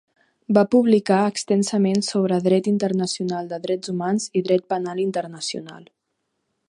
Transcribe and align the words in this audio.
Va 0.57 0.61
publicar 0.75 1.17
extensament 1.33 2.01
sobre 2.07 2.39
dret 2.47 2.69
internacional 2.73 3.51
de 3.53 3.61
drets 3.67 3.93
humans 3.95 4.27
i 4.41 4.47
dret 4.49 4.67
penal 4.75 5.05
internacional. 5.05 5.85